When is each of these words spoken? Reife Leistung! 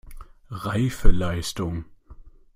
Reife 0.49 1.11
Leistung! 1.11 1.85